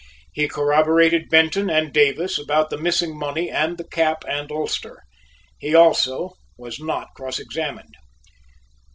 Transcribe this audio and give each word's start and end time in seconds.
He 0.33 0.47
corroborated 0.47 1.29
Benton 1.29 1.69
and 1.69 1.93
Davis 1.93 2.39
about 2.39 2.71
the 2.71 2.77
missing 2.79 3.15
money 3.15 3.51
and 3.51 3.77
the 3.77 3.83
cap 3.83 4.25
and 4.27 4.51
ulster. 4.51 5.03
He 5.59 5.75
also 5.75 6.37
was 6.57 6.79
not 6.79 7.09
cross 7.15 7.37
examined. 7.37 7.93